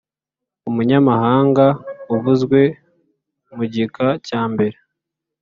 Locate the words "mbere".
4.51-4.77